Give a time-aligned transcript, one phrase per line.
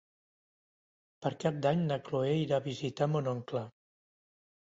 [1.25, 3.65] Per Cap d'Any na Chloé irà a visitar mon oncle.